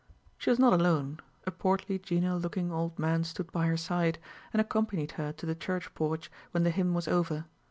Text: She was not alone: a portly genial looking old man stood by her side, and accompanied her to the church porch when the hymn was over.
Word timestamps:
She 0.39 0.49
was 0.49 0.57
not 0.57 0.73
alone: 0.73 1.19
a 1.45 1.51
portly 1.51 1.99
genial 1.99 2.39
looking 2.39 2.71
old 2.71 2.97
man 2.97 3.23
stood 3.23 3.51
by 3.51 3.67
her 3.67 3.77
side, 3.77 4.17
and 4.51 4.59
accompanied 4.59 5.11
her 5.11 5.31
to 5.33 5.45
the 5.45 5.53
church 5.53 5.93
porch 5.93 6.31
when 6.49 6.63
the 6.63 6.71
hymn 6.71 6.95
was 6.95 7.07
over. 7.07 7.45